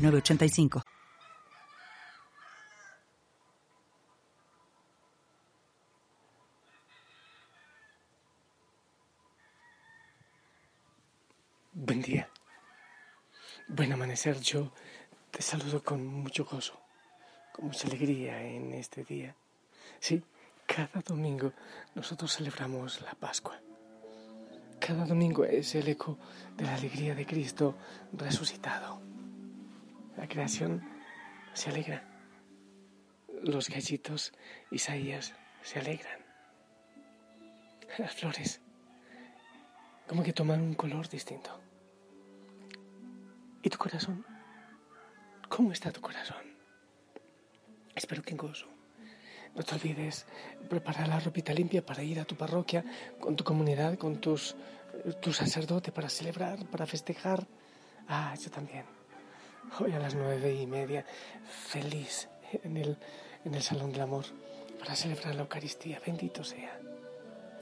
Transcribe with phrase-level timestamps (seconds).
[0.00, 0.82] 985.
[11.72, 12.28] Buen día.
[13.68, 14.40] Buen amanecer.
[14.40, 14.72] Yo
[15.30, 16.80] te saludo con mucho gozo,
[17.52, 19.36] con mucha alegría en este día.
[19.98, 20.22] Sí,
[20.66, 21.52] cada domingo
[21.94, 23.60] nosotros celebramos la Pascua.
[24.78, 26.18] Cada domingo es el eco
[26.56, 27.76] de la alegría de Cristo
[28.12, 29.09] resucitado.
[30.20, 30.86] La creación
[31.54, 32.04] se alegra.
[33.42, 34.34] Los gallitos
[34.70, 36.20] Isaías se alegran.
[37.96, 38.60] Las flores
[40.06, 41.58] como que toman un color distinto.
[43.62, 44.26] ¿Y tu corazón?
[45.48, 46.44] ¿Cómo está tu corazón?
[47.94, 48.66] Espero que en gozo.
[49.54, 50.26] No te olvides
[50.68, 52.84] preparar la ropita limpia para ir a tu parroquia,
[53.20, 54.54] con tu comunidad, con tus,
[55.22, 57.46] tu sacerdote, para celebrar, para festejar.
[58.06, 58.99] Ah, yo también
[59.78, 61.04] hoy a las nueve y media,
[61.68, 62.28] feliz
[62.64, 62.98] en el,
[63.44, 64.24] en el Salón del Amor
[64.78, 66.00] para celebrar la Eucaristía.
[66.04, 66.78] Bendito sea,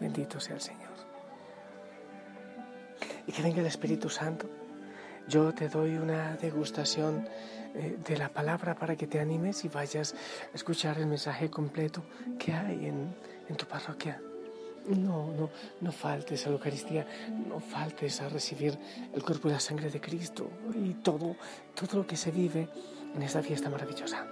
[0.01, 0.89] bendito sea el Señor.
[3.27, 4.49] Y que venga el Espíritu Santo.
[5.29, 7.29] Yo te doy una degustación
[7.75, 10.15] eh, de la palabra para que te animes y vayas
[10.53, 12.03] a escuchar el mensaje completo
[12.39, 13.15] que hay en,
[13.49, 14.23] en tu parroquia.
[14.89, 15.51] No, no,
[15.81, 17.07] no faltes a la Eucaristía,
[17.47, 18.79] no faltes a recibir
[19.15, 21.37] el cuerpo y la sangre de Cristo y todo,
[21.75, 22.69] todo lo que se vive
[23.15, 24.27] en esta fiesta maravillosa.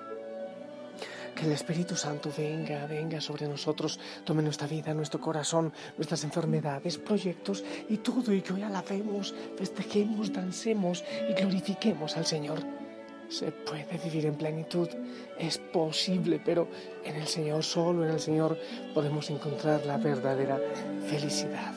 [1.34, 6.96] Que el Espíritu Santo venga, venga sobre nosotros, tome nuestra vida, nuestro corazón, nuestras enfermedades,
[6.96, 12.85] proyectos y todo, y que hoy alabemos, festejemos, dancemos y glorifiquemos al Señor.
[13.28, 14.88] Se puede vivir en plenitud,
[15.38, 16.68] es posible, pero
[17.04, 18.56] en el Señor, solo en el Señor,
[18.94, 20.60] podemos encontrar la verdadera
[21.08, 21.74] felicidad.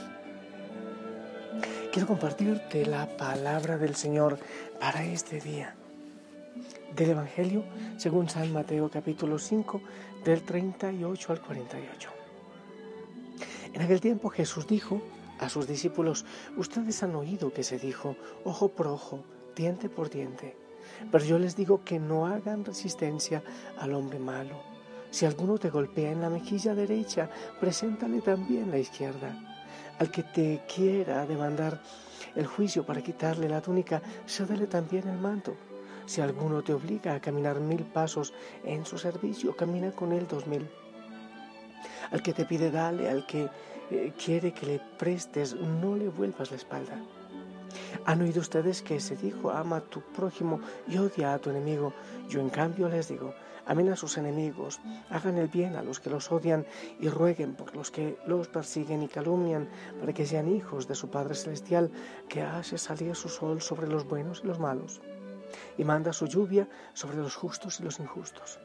[1.91, 4.37] Quiero compartirte la palabra del Señor
[4.79, 5.75] para este día.
[6.95, 7.63] Del Evangelio
[7.97, 9.81] según San Mateo capítulo 5
[10.23, 12.09] del 38 al 48.
[13.73, 15.01] En aquel tiempo Jesús dijo
[15.39, 16.25] a sus discípulos,
[16.57, 19.23] ustedes han oído que se dijo, ojo por ojo,
[19.55, 20.55] diente por diente.
[21.11, 23.43] Pero yo les digo que no hagan resistencia
[23.77, 24.61] al hombre malo.
[25.11, 27.29] Si alguno te golpea en la mejilla derecha,
[27.59, 29.35] preséntale también la izquierda.
[29.97, 31.81] Al que te quiera demandar
[32.35, 35.55] el juicio para quitarle la túnica, cédele también el manto.
[36.05, 38.33] Si alguno te obliga a caminar mil pasos
[38.63, 40.67] en su servicio, camina con él dos mil.
[42.11, 43.49] Al que te pide dale, al que
[43.91, 46.99] eh, quiere que le prestes, no le vuelvas la espalda.
[48.05, 51.93] Han oído ustedes que se dijo, ama a tu prójimo y odia a tu enemigo.
[52.27, 53.33] Yo en cambio les digo,
[53.65, 56.65] amen a sus enemigos, hagan el bien a los que los odian
[56.99, 59.69] y rueguen por los que los persiguen y calumnian,
[59.99, 61.91] para que sean hijos de su Padre Celestial,
[62.27, 65.01] que hace salir su sol sobre los buenos y los malos,
[65.77, 68.59] y manda su lluvia sobre los justos y los injustos.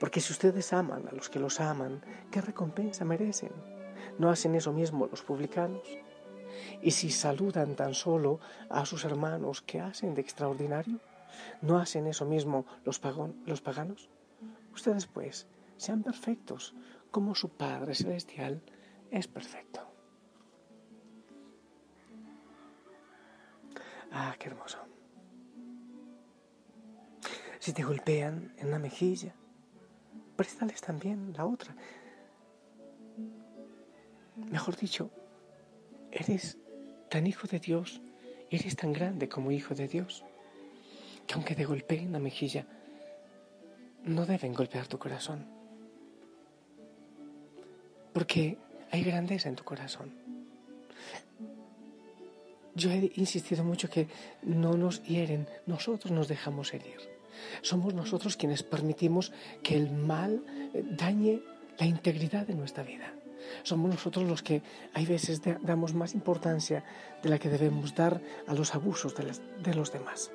[0.00, 3.52] Porque si ustedes aman a los que los aman, ¿qué recompensa merecen?
[4.18, 5.82] ¿No hacen eso mismo los publicanos?
[6.82, 10.98] Y si saludan tan solo a sus hermanos, ¿qué hacen de extraordinario?
[11.62, 13.00] ¿No hacen eso mismo los,
[13.46, 14.08] los paganos?
[14.72, 15.46] Ustedes pues
[15.76, 16.74] sean perfectos
[17.10, 18.62] como su Padre Celestial
[19.10, 19.80] es perfecto.
[24.10, 24.78] Ah, qué hermoso.
[27.58, 29.34] Si te golpean en la mejilla,
[30.36, 31.74] préstales también la otra.
[34.36, 35.10] Mejor dicho,
[36.12, 36.58] eres
[37.08, 38.00] tan hijo de Dios,
[38.50, 40.24] eres tan grande como hijo de Dios,
[41.26, 42.66] que aunque te golpeen la mejilla,
[44.04, 45.46] no deben golpear tu corazón.
[48.12, 48.58] Porque
[48.90, 50.12] hay grandeza en tu corazón.
[52.74, 54.08] Yo he insistido mucho que
[54.42, 56.98] no nos hieren, nosotros nos dejamos herir.
[57.60, 60.42] Somos nosotros quienes permitimos que el mal
[60.96, 61.40] dañe
[61.78, 63.12] la integridad de nuestra vida.
[63.62, 64.62] Somos nosotros los que
[64.94, 66.84] hay veces damos más importancia
[67.22, 70.30] de la que debemos dar a los abusos de, los demás.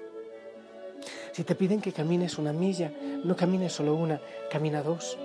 [1.32, 2.92] Si te piden que camines una milla,
[3.24, 5.18] no camines solo una, camina dos.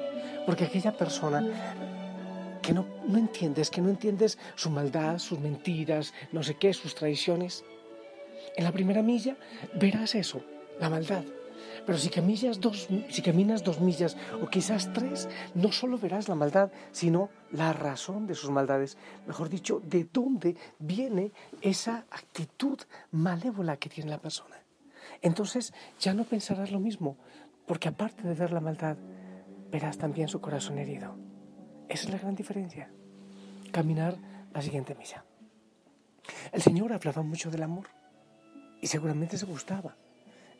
[0.47, 1.45] Porque aquella persona
[2.63, 6.95] que no, no entiendes, que no entiendes su maldad, sus mentiras, no sé qué, sus
[6.95, 7.65] traiciones,
[8.57, 9.37] en la primera milla
[9.75, 10.43] verás eso,
[10.81, 11.25] la maldad.
[11.89, 16.35] Pero si caminas, dos, si caminas dos millas o quizás tres, no solo verás la
[16.35, 18.99] maldad, sino la razón de sus maldades.
[19.27, 21.33] Mejor dicho, de dónde viene
[21.63, 22.79] esa actitud
[23.11, 24.57] malévola que tiene la persona.
[25.23, 27.17] Entonces ya no pensarás lo mismo,
[27.67, 28.99] porque aparte de ver la maldad,
[29.71, 31.17] verás también su corazón herido.
[31.89, 32.93] Esa es la gran diferencia.
[33.73, 34.19] Caminar
[34.53, 35.25] la siguiente misa.
[36.53, 37.87] El Señor hablaba mucho del amor
[38.83, 39.97] y seguramente se gustaba.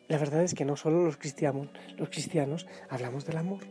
[0.09, 3.61] La verdad es que no solo los cristianos, hablamos del amor.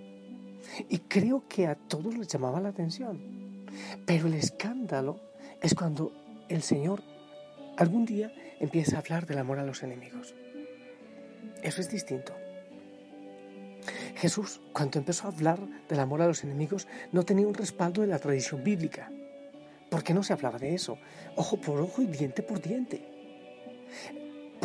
[0.88, 3.66] Y creo que a todos les llamaba la atención.
[4.06, 5.20] Pero el escándalo
[5.60, 6.12] es cuando
[6.48, 7.02] el Señor
[7.76, 10.36] algún día empieza a hablar del amor a los enemigos.
[11.62, 12.32] Eso es distinto.
[14.14, 15.58] Jesús, cuando empezó a hablar
[15.88, 19.10] del amor a los enemigos, no tenía un respaldo de la tradición bíblica.
[19.90, 20.98] ¿Por qué no se hablaba de eso?
[21.34, 23.02] Ojo por ojo y diente por diente.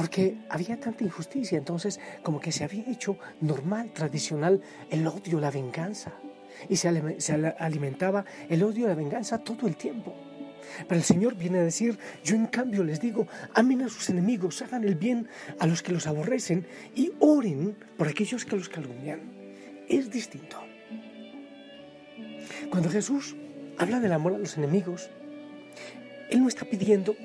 [0.04, 5.50] Porque había tanta injusticia, entonces como que se había hecho normal, tradicional, el odio, la
[5.50, 6.12] venganza.
[6.68, 6.90] Y se,
[7.58, 10.14] alimentaba el odio la venganza todo el tiempo.
[10.90, 14.62] Pero el Señor viene a decir, yo en cambio les digo, amen a sus enemigos,
[14.62, 19.22] hagan el bien a los que los aborrecen y oren por aquellos que los calumnian.
[19.88, 20.58] Es distinto.
[22.70, 23.38] Cuando Jesús
[23.78, 25.10] habla del amor a los enemigos,
[26.30, 27.16] Él no está pidiendo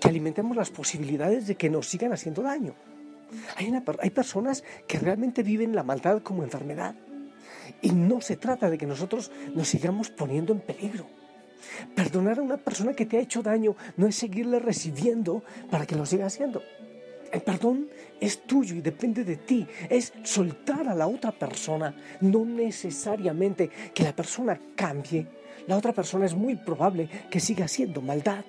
[0.00, 2.74] que alimentemos las posibilidades de que nos sigan haciendo daño.
[3.56, 6.94] Hay, hay personas que realmente viven la maldad como enfermedad.
[7.82, 11.06] Y no se trata de que nosotros nos sigamos poniendo en peligro.
[11.94, 15.96] Perdonar a una persona que te ha hecho daño no es seguirle recibiendo para que
[15.96, 16.62] lo siga haciendo.
[17.30, 17.88] El perdón
[18.20, 19.66] es tuyo y depende de ti.
[19.90, 25.26] Es soltar a la otra persona, no necesariamente que la persona cambie.
[25.66, 28.44] La otra persona es muy probable que siga haciendo maldad.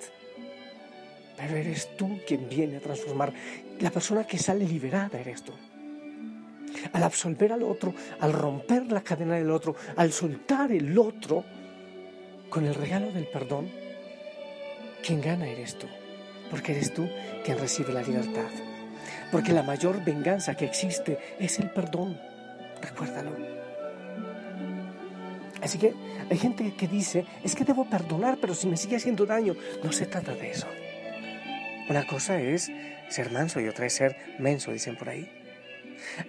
[1.40, 3.32] Pero eres tú quien viene a transformar.
[3.80, 5.54] La persona que sale liberada eres tú.
[6.92, 11.46] Al absolver al otro, al romper la cadena del otro, al soltar el otro,
[12.50, 13.70] con el regalo del perdón,
[15.02, 15.88] quien gana eres tú,
[16.52, 17.08] porque eres tú
[17.46, 18.50] quien recibe la libertad.
[19.32, 22.20] Porque la mayor venganza que existe es el perdón.
[22.82, 23.32] Recuérdalo.
[25.62, 25.94] Así que
[26.30, 29.92] hay gente que dice, es que debo perdonar, pero si me sigue haciendo daño, no
[29.92, 30.68] se trata de eso.
[31.90, 32.72] Una cosa es
[33.10, 35.30] ser manso y otra es ser menso, dicen por ahí.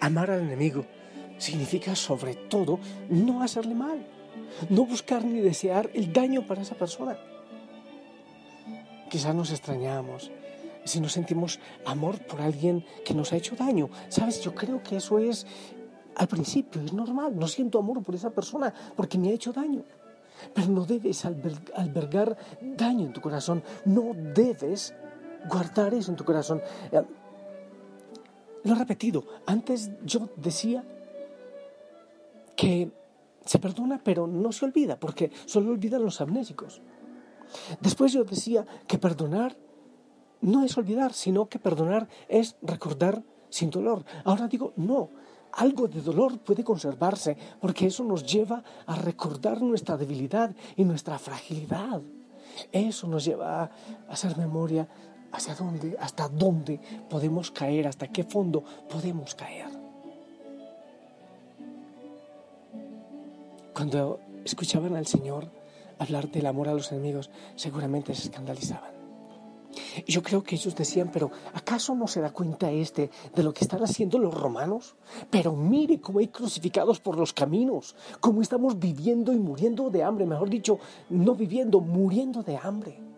[0.00, 0.86] Amar al enemigo
[1.38, 4.04] significa sobre todo no hacerle mal
[4.68, 7.16] no buscar ni desear el daño para esa persona.
[9.08, 10.30] Quizás nos extrañamos,
[10.84, 13.90] si nos sentimos amor por alguien que nos ha hecho daño.
[14.08, 15.46] Sabes, yo creo que eso es
[16.14, 17.36] al principio, es normal.
[17.36, 19.84] No siento amor por esa persona porque me ha hecho daño.
[20.54, 23.62] Pero no debes albergar daño en tu corazón.
[23.84, 24.94] No debes
[25.48, 26.60] guardar eso en tu corazón.
[26.92, 27.02] Eh,
[28.64, 29.24] lo he repetido.
[29.46, 30.84] Antes yo decía
[32.56, 32.90] que
[33.44, 36.82] se perdona, pero no se olvida, porque solo olvidan los amnésicos.
[37.80, 39.56] Después yo decía que perdonar
[40.40, 44.04] no es olvidar, sino que perdonar es recordar sin dolor.
[44.24, 45.10] Ahora digo, no,
[45.52, 51.18] algo de dolor puede conservarse, porque eso nos lleva a recordar nuestra debilidad y nuestra
[51.18, 52.00] fragilidad.
[52.72, 53.70] Eso nos lleva a
[54.08, 54.88] hacer memoria
[55.32, 59.68] hacia dónde, hasta dónde podemos caer, hasta qué fondo podemos caer.
[63.74, 65.50] Cuando escuchaban al Señor
[65.98, 69.00] hablar del amor a los enemigos, seguramente se escandalizaban.
[70.06, 73.64] Yo creo que ellos decían, pero ¿acaso no se da cuenta este de lo que
[73.64, 74.96] están haciendo los romanos?
[75.30, 80.26] Pero mire cómo hay crucificados por los caminos, cómo estamos viviendo y muriendo de hambre,
[80.26, 83.09] mejor dicho, no viviendo, muriendo de hambre.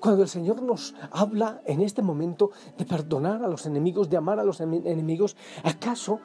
[0.00, 4.38] Cuando el Señor nos habla en este momento de perdonar a los enemigos, de amar
[4.38, 6.20] a los enemigos, ¿acaso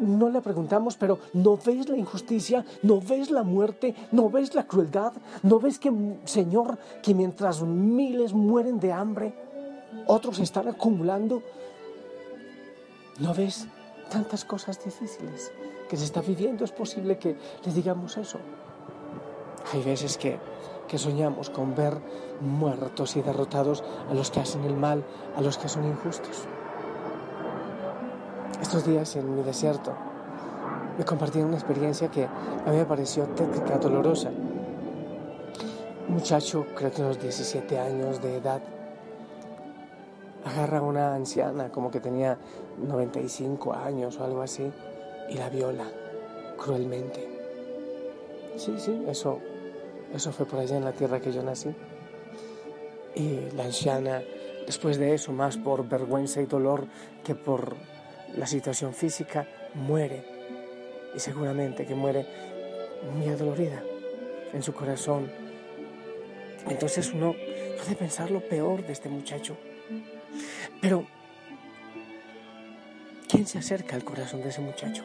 [0.00, 2.64] no le preguntamos, pero ¿no ves la injusticia?
[2.82, 3.94] ¿No ves la muerte?
[4.12, 5.12] ¿No ves la crueldad?
[5.42, 5.92] ¿No ves que,
[6.24, 9.34] Señor, que mientras miles mueren de hambre,
[10.06, 11.42] otros están acumulando?
[13.18, 13.66] ¿No ves
[14.10, 15.52] tantas cosas difíciles
[15.88, 16.64] que se está viviendo?
[16.64, 18.38] Es posible que les digamos eso.
[19.72, 20.38] Hay veces que,
[20.88, 21.98] que soñamos con ver
[22.40, 25.04] muertos y derrotados a los que hacen el mal,
[25.36, 26.48] a los que son injustos.
[28.60, 29.92] Estos días en mi desierto
[30.98, 34.30] me compartieron una experiencia que a mí me pareció tétrica, dolorosa.
[36.08, 38.60] Un muchacho, creo que unos 17 años de edad,
[40.44, 42.38] agarra a una anciana, como que tenía
[42.78, 44.72] 95 años o algo así,
[45.28, 45.84] y la viola
[46.56, 47.28] cruelmente.
[48.56, 49.38] Sí, sí, eso,
[50.14, 51.74] eso fue por allá en la tierra que yo nací.
[53.14, 54.22] Y la anciana,
[54.66, 56.86] después de eso, más por vergüenza y dolor
[57.24, 57.76] que por
[58.36, 60.24] la situación física, muere.
[61.14, 62.26] Y seguramente que muere
[63.16, 63.82] muy adolorida
[64.52, 65.30] en su corazón.
[66.68, 67.34] Entonces uno
[67.78, 69.56] puede pensar lo peor de este muchacho.
[70.80, 71.06] Pero,
[73.28, 75.04] ¿quién se acerca al corazón de ese muchacho?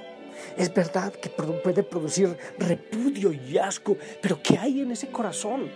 [0.57, 5.69] Es verdad que puede producir repudio y asco, pero ¿qué hay en ese corazón?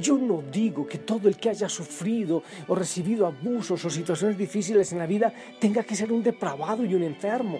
[0.00, 4.92] Yo no digo que todo el que haya sufrido o recibido abusos o situaciones difíciles
[4.92, 7.58] en la vida tenga que ser un depravado y un enfermo.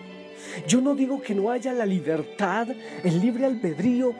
[0.66, 2.68] Yo no digo que no haya la libertad,
[3.02, 4.14] el libre albedrío.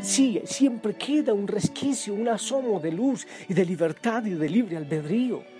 [0.00, 4.76] Sí, siempre queda un resquicio, un asomo de luz y de libertad y de libre
[4.76, 5.53] albedrío.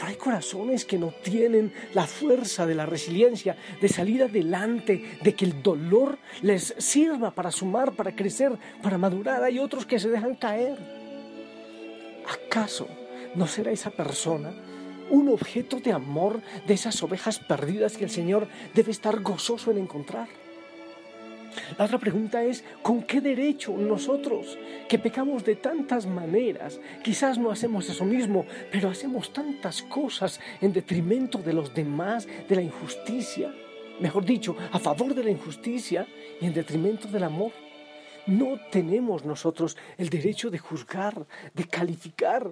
[0.00, 5.44] Hay corazones que no tienen la fuerza de la resiliencia, de salir adelante, de que
[5.44, 9.42] el dolor les sirva para sumar, para crecer, para madurar.
[9.42, 10.76] Hay otros que se dejan caer.
[12.28, 12.88] ¿Acaso
[13.34, 14.52] no será esa persona
[15.10, 19.78] un objeto de amor de esas ovejas perdidas que el Señor debe estar gozoso en
[19.78, 20.28] encontrar?
[21.78, 24.58] La otra pregunta es, ¿con qué derecho nosotros,
[24.88, 30.72] que pecamos de tantas maneras, quizás no hacemos eso mismo, pero hacemos tantas cosas en
[30.72, 33.52] detrimento de los demás, de la injusticia,
[34.00, 36.06] mejor dicho, a favor de la injusticia
[36.40, 37.52] y en detrimento del amor?
[38.26, 42.50] No tenemos nosotros el derecho de juzgar, de calificar.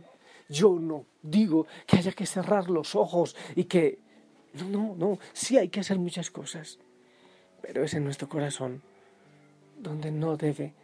[0.49, 3.99] Yo no digo que haya que cerrar los ojos y que...
[4.53, 6.79] No, no, no, sí hay que hacer muchas cosas,
[7.63, 8.83] pero es en nuestro corazón
[9.83, 10.75] donde no debe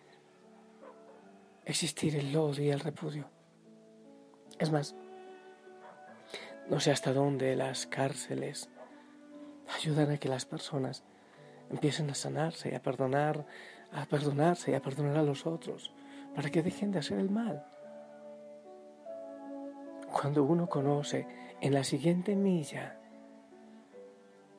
[1.64, 3.30] existir el odio y el repudio.
[4.58, 4.94] Es más,
[6.68, 8.68] no sé hasta dónde las cárceles
[9.74, 11.04] ayudan a que las personas
[11.70, 13.46] empiecen a sanarse y a perdonar
[13.92, 15.92] a perdonarse y a perdonar a los otros,
[16.34, 17.64] para que dejen de hacer el mal.
[20.12, 21.26] Cuando uno conoce
[21.60, 22.98] en la siguiente milla,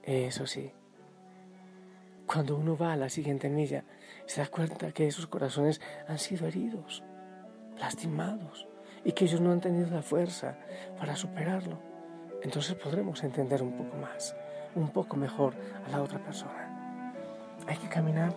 [0.04, 0.72] eso sí,
[2.32, 3.84] cuando uno va a la siguiente milla,
[4.28, 7.04] se da cuenta que esos corazones han sido heridos,
[7.80, 8.68] lastimados,
[9.04, 10.56] y que ellos no han tenido la fuerza
[11.00, 11.80] para superarlo.
[12.44, 14.36] Entonces podremos entender un poco más,
[14.76, 15.56] un poco mejor
[15.88, 17.16] a la otra persona.
[17.66, 18.36] Hay que caminar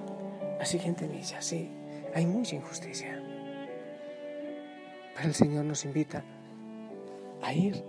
[0.58, 1.70] la siguiente milla, sí,
[2.14, 3.22] hay mucha injusticia.
[5.14, 6.24] Pero el Señor nos invita
[7.42, 7.84] a ir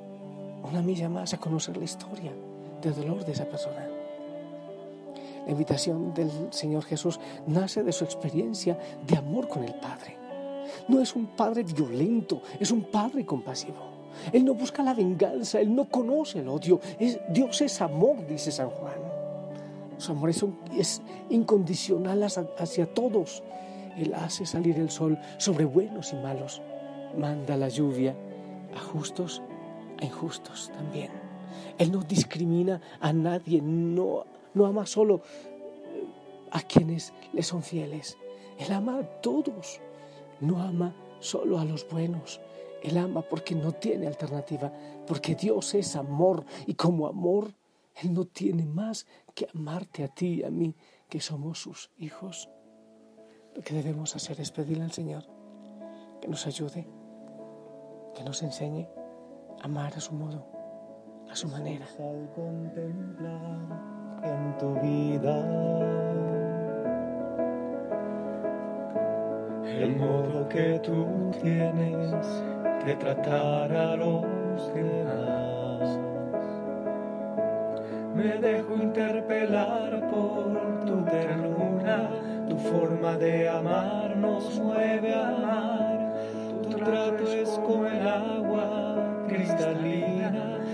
[0.64, 2.34] una milla más a conocer la historia
[2.82, 3.93] del dolor de esa persona.
[5.46, 10.18] La invitación del Señor Jesús nace de su experiencia de amor con el Padre.
[10.88, 13.94] No es un Padre violento, es un Padre compasivo.
[14.32, 16.80] Él no busca la venganza, Él no conoce el odio.
[17.30, 18.94] Dios es amor, dice San Juan.
[19.98, 23.44] Su amor es, incondicional hacia todos.
[23.98, 26.62] Él hace salir el sol sobre buenos y malos.
[27.18, 28.16] Manda la lluvia
[28.76, 29.42] a justos,
[30.02, 31.12] a injustos también.
[31.78, 35.22] Él no discrimina a nadie, no, no ama solo
[36.52, 38.18] a quienes le son fieles.
[38.58, 39.82] Él ama a todos.
[40.40, 42.42] No ama solo a los buenos.
[42.82, 44.72] Él ama porque no tiene alternativa,
[45.08, 47.54] porque Dios es amor y como amor
[48.02, 50.76] él no tiene más que amarte a ti y a mí,
[51.10, 52.50] que somos sus hijos.
[53.56, 55.24] Lo que debemos hacer es pedirle al Señor
[56.22, 56.88] que nos ayude,
[58.16, 58.88] que nos enseñe
[59.62, 60.46] a amar a su modo,
[61.30, 61.86] a su manera.
[64.24, 65.38] En tu vida
[69.82, 72.12] el modo que tú tienes
[72.86, 76.00] de tratar a los demás
[78.16, 82.10] me dejo interpelar por tu ternura,
[82.48, 85.93] tu forma de amar nos mueve a amar.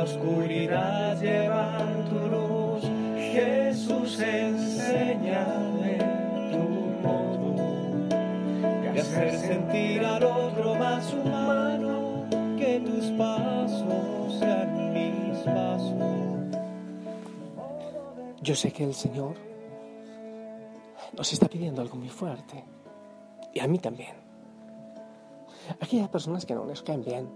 [0.00, 2.82] la oscuridad llevar tu luz.
[3.32, 5.98] Jesús, enséñame
[6.50, 6.58] tu
[7.02, 7.54] modo
[8.92, 12.26] de hacer sentir al otro más humano,
[12.58, 15.92] que tus pasos sean mis pasos.
[18.40, 19.34] Yo sé que el Señor
[21.14, 22.64] nos está pidiendo algo muy fuerte.
[23.52, 24.14] Y a mí también.
[25.78, 27.28] Aquellas personas que no nos caen bien,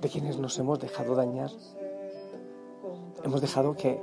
[0.00, 1.50] de quienes nos hemos dejado dañar,
[3.24, 4.02] hemos dejado que,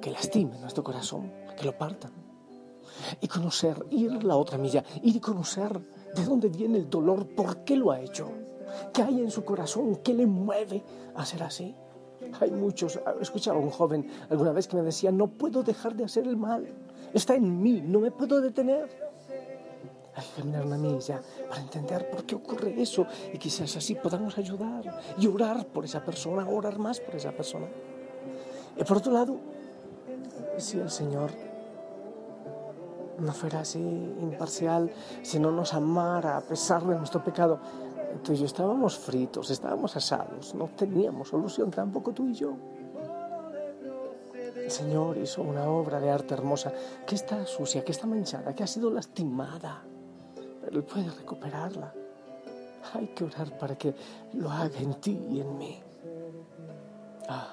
[0.00, 2.12] que lastimen nuestro corazón, que lo partan.
[3.20, 5.80] Y conocer, ir la otra milla, ir y conocer
[6.14, 8.30] de dónde viene el dolor, por qué lo ha hecho,
[8.92, 10.82] qué hay en su corazón, qué le mueve
[11.14, 11.74] a ser así.
[12.40, 15.94] Hay muchos, he escuchado a un joven alguna vez que me decía, no puedo dejar
[15.94, 16.66] de hacer el mal,
[17.12, 19.05] está en mí, no me puedo detener.
[20.16, 24.38] Hay que caminar una milla para entender por qué ocurre eso y quizás así podamos
[24.38, 27.66] ayudar y orar por esa persona, orar más por esa persona.
[28.76, 29.36] Y por otro lado,
[30.56, 31.30] si el Señor
[33.18, 34.90] no fuera así imparcial,
[35.22, 37.60] si no nos amara a pesar de nuestro pecado,
[38.22, 42.56] tú y yo estábamos fritos, estábamos asados, no teníamos solución tampoco tú y yo.
[44.56, 46.72] El Señor hizo una obra de arte hermosa
[47.06, 49.84] que está sucia, que está manchada, que ha sido lastimada,
[50.70, 51.92] Él puede recuperarla.
[52.94, 53.94] Hay que orar para que
[54.34, 55.82] lo haga en ti y en mí.
[57.28, 57.52] Ah,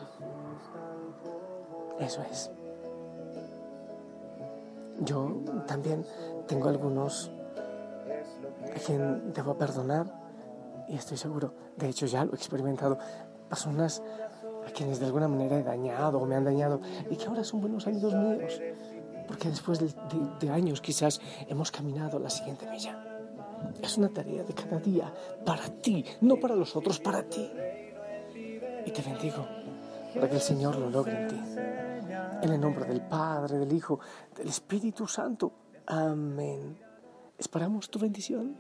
[2.00, 2.52] eso es.
[5.02, 6.06] Yo también
[6.48, 7.32] tengo algunos
[8.76, 10.06] a quien debo perdonar
[10.88, 12.98] y estoy seguro, de hecho ya lo he experimentado,
[13.50, 14.04] personas
[14.68, 17.62] a quienes de alguna manera he dañado o me han dañado y que ahora son
[17.62, 18.62] buenos amigos míos,
[19.28, 23.03] porque después de, de, de años quizás hemos caminado la siguiente milla.
[23.82, 25.14] Es una tarea de cada día
[25.46, 27.50] para ti, no para los otros, para ti.
[28.86, 29.46] Y te bendigo
[30.14, 31.42] para que el Señor lo logre en ti.
[32.42, 34.00] En el nombre del Padre, del Hijo,
[34.36, 35.54] del Espíritu Santo.
[35.86, 36.78] Amén.
[37.38, 38.56] Esperamos tu bendición.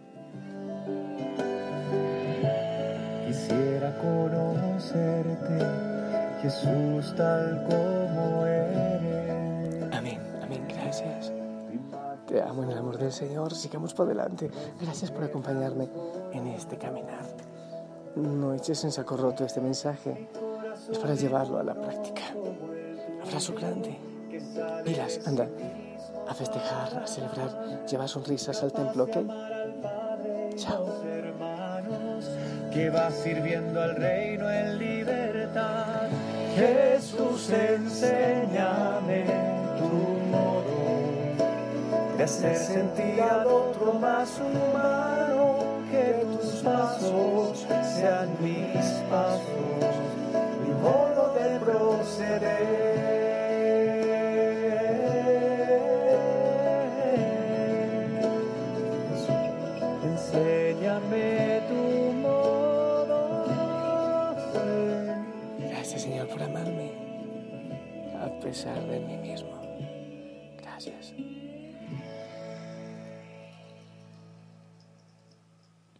[3.27, 5.59] Quisiera conocerte,
[6.41, 9.93] Jesús, tal como eres.
[9.93, 11.32] Amén, amén, gracias.
[12.33, 14.49] Te amo en el amor del Señor, sigamos por delante.
[14.81, 15.87] Gracias por acompañarme
[16.31, 17.27] en este caminar.
[18.15, 20.29] No eches en saco roto este mensaje,
[20.91, 22.23] es para llevarlo a la práctica.
[23.23, 23.99] Abrazo grande.
[24.83, 25.47] Pilas, anda,
[26.27, 29.17] a festejar, a celebrar, lleva sonrisas al templo, ¿ok?
[30.55, 30.87] Chao.
[32.73, 36.09] que va sirviendo al reino en libertad.
[36.55, 39.02] Jesús, enséñame
[42.17, 45.55] de hacer sentir al otro más humano,
[45.89, 49.95] que tus pasos sean mis pasos,
[50.61, 52.93] mi modo de proceder.
[60.03, 63.45] Enséñame tu modo.
[65.59, 66.91] Gracias, Señor, por amarme,
[68.21, 69.52] a pesar de mí mismo.